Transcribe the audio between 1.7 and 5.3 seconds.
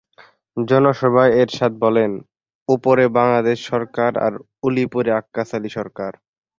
বলেন, ওপরে বাংলাদেশ সরকার আর উলিপুরে